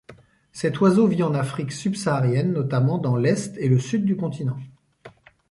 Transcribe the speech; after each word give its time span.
Cet 0.51 0.79
oiseau 0.81 1.05
vit 1.05 1.21
en 1.21 1.35
Afrique 1.35 1.71
subsaharienne, 1.71 2.53
notamment 2.53 2.97
dans 2.97 3.15
l'est 3.15 3.55
et 3.59 3.69
le 3.69 3.77
sud 3.77 4.03
du 4.03 4.15
continent. 4.17 4.57